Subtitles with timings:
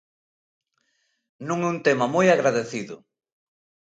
[1.47, 2.95] Non é un tema moi agradecido.